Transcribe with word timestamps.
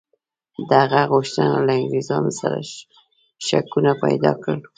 د 0.67 0.69
هغه 0.81 1.01
غوښتنه 1.11 1.55
له 1.67 1.73
انګرېزانو 1.81 2.31
سره 2.41 2.57
شکونه 3.47 3.91
پیدا 4.03 4.31
کړل. 4.43 4.61